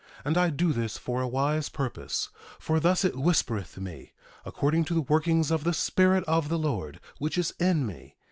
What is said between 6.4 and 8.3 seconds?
the Lord which is in me.